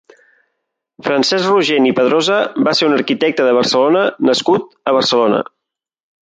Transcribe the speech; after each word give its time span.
Francesc 1.07 1.51
Rogent 1.51 1.87
i 1.89 1.93
Pedrosa 1.99 2.37
va 2.69 2.73
ser 2.79 2.87
un 2.89 2.97
arquitecte 2.97 3.47
de 3.49 3.53
Barcelona 3.59 4.03
nascut 4.31 4.67
a 4.93 4.97
Barcelona. 4.99 5.45